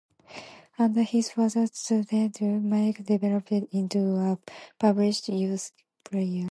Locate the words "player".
6.03-6.39